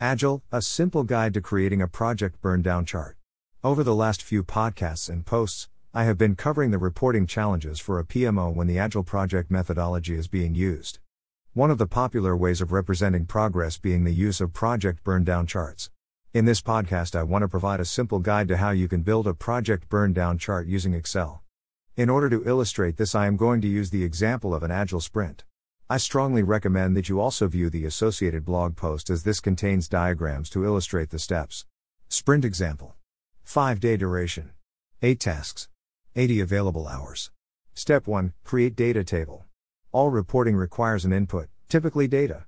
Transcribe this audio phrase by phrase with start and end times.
[0.00, 3.16] Agile, a simple guide to creating a project burn down chart.
[3.64, 7.98] Over the last few podcasts and posts, I have been covering the reporting challenges for
[7.98, 10.98] a PMO when the Agile project methodology is being used.
[11.54, 15.46] One of the popular ways of representing progress being the use of project burn down
[15.46, 15.88] charts.
[16.34, 19.26] In this podcast, I want to provide a simple guide to how you can build
[19.26, 21.42] a project burn down chart using Excel.
[21.96, 25.00] In order to illustrate this, I am going to use the example of an Agile
[25.00, 25.44] sprint.
[25.88, 30.50] I strongly recommend that you also view the associated blog post as this contains diagrams
[30.50, 31.64] to illustrate the steps.
[32.08, 32.96] Sprint example
[33.44, 34.50] 5 day duration,
[35.00, 35.68] 8 tasks,
[36.16, 37.30] 80 available hours.
[37.72, 39.44] Step 1 Create data table.
[39.92, 42.46] All reporting requires an input, typically data.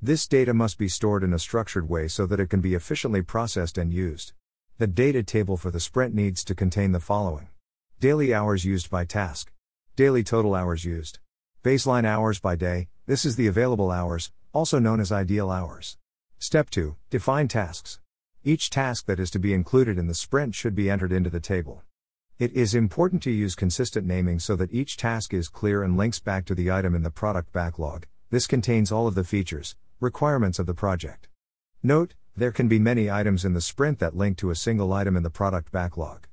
[0.00, 3.20] This data must be stored in a structured way so that it can be efficiently
[3.20, 4.32] processed and used.
[4.78, 7.48] The data table for the sprint needs to contain the following
[7.98, 9.50] Daily hours used by task,
[9.96, 11.18] daily total hours used,
[11.66, 15.98] Baseline hours by day, this is the available hours, also known as ideal hours.
[16.38, 17.98] Step 2 Define tasks.
[18.44, 21.40] Each task that is to be included in the sprint should be entered into the
[21.40, 21.82] table.
[22.38, 26.20] It is important to use consistent naming so that each task is clear and links
[26.20, 28.06] back to the item in the product backlog.
[28.30, 31.26] This contains all of the features, requirements of the project.
[31.82, 35.16] Note, there can be many items in the sprint that link to a single item
[35.16, 36.28] in the product backlog.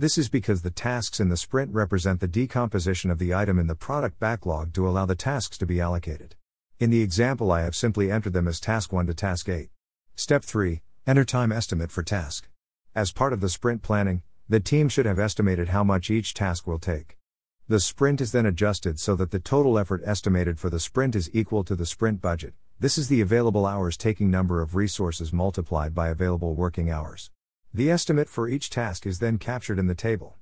[0.00, 3.66] This is because the tasks in the sprint represent the decomposition of the item in
[3.66, 6.36] the product backlog to allow the tasks to be allocated.
[6.78, 9.70] In the example, I have simply entered them as task 1 to task 8.
[10.14, 12.48] Step 3 Enter time estimate for task.
[12.94, 16.64] As part of the sprint planning, the team should have estimated how much each task
[16.64, 17.16] will take.
[17.66, 21.28] The sprint is then adjusted so that the total effort estimated for the sprint is
[21.32, 22.54] equal to the sprint budget.
[22.78, 27.32] This is the available hours taking number of resources multiplied by available working hours.
[27.74, 30.36] The estimate for each task is then captured in the table.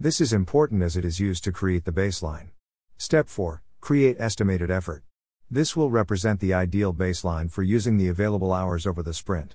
[0.00, 2.48] This is important as it is used to create the baseline.
[2.96, 5.04] Step 4 Create estimated effort.
[5.48, 9.54] This will represent the ideal baseline for using the available hours over the sprint.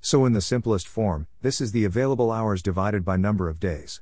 [0.00, 4.00] So, in the simplest form, this is the available hours divided by number of days.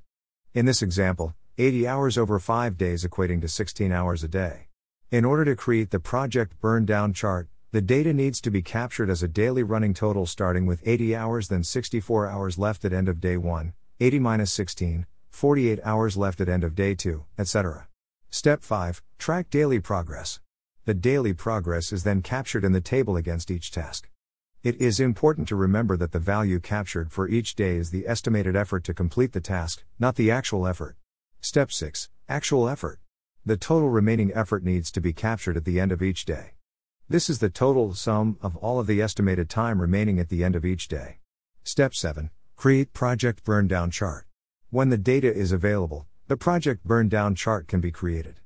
[0.55, 4.69] In this example, 80 hours over 5 days equating to 16 hours a day.
[5.11, 9.09] In order to create the project burn down chart, the data needs to be captured
[9.09, 13.09] as a daily running total starting with 80 hours, then 64 hours left at end
[13.09, 17.89] of day 1, 80 minus 16, 48 hours left at end of day 2, etc.
[18.29, 20.41] Step 5 Track daily progress.
[20.85, 24.11] The daily progress is then captured in the table against each task.
[24.63, 28.55] It is important to remember that the value captured for each day is the estimated
[28.55, 30.97] effort to complete the task, not the actual effort.
[31.41, 33.01] Step 6 Actual effort.
[33.47, 36.53] The total remaining effort needs to be captured at the end of each day.
[37.09, 40.57] This is the total sum of all of the estimated time remaining at the end
[40.57, 41.19] of each day.
[41.63, 44.27] Step 7 Create Project Burn Down Chart.
[44.71, 48.41] When the data is available, the project burn down chart can be created.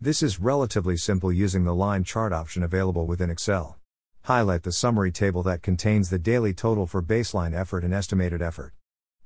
[0.00, 3.78] This is relatively simple using the line chart option available within Excel.
[4.22, 8.74] Highlight the summary table that contains the daily total for baseline effort and estimated effort.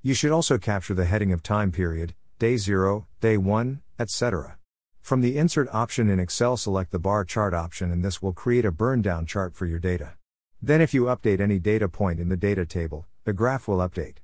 [0.03, 4.58] You should also capture the heading of time period, day 0, day 1, etc.
[5.09, 8.67] From the Insert option in Excel, select the bar chart option, and this will create
[8.67, 10.19] a burn down chart for your data.
[10.61, 14.17] Then, if you update any data point in the data table, the graph will update.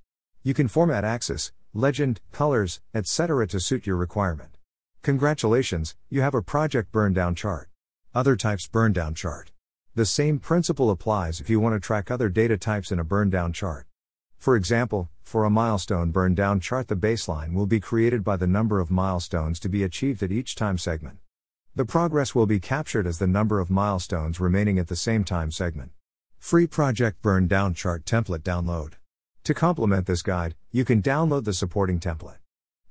[0.42, 3.46] You can format axis, legend, colors, etc.
[3.46, 4.58] to suit your requirement.
[5.00, 7.70] Congratulations, you have a project burn down chart.
[8.14, 9.52] Other types burn down chart.
[9.94, 13.30] The same principle applies if you want to track other data types in a burn
[13.30, 13.86] down chart.
[14.44, 18.46] For example, for a milestone burn down chart, the baseline will be created by the
[18.46, 21.16] number of milestones to be achieved at each time segment.
[21.74, 25.50] The progress will be captured as the number of milestones remaining at the same time
[25.50, 25.92] segment.
[26.38, 28.92] Free Project Burn Down Chart Template Download.
[29.44, 32.36] To complement this guide, you can download the supporting template.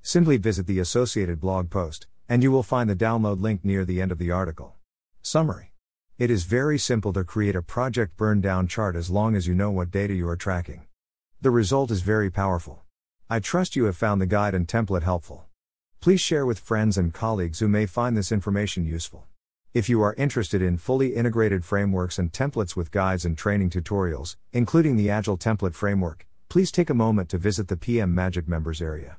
[0.01, 4.01] Simply visit the associated blog post, and you will find the download link near the
[4.01, 4.73] end of the article.
[5.21, 5.71] Summary
[6.17, 9.53] It is very simple to create a project burn down chart as long as you
[9.53, 10.87] know what data you are tracking.
[11.43, 12.83] The result is very powerful.
[13.29, 15.43] I trust you have found the guide and template helpful.
[15.99, 19.27] Please share with friends and colleagues who may find this information useful.
[19.73, 24.37] If you are interested in fully integrated frameworks and templates with guides and training tutorials,
[24.53, 28.81] including the Agile Template Framework, please take a moment to visit the PM Magic Members
[28.81, 29.17] area.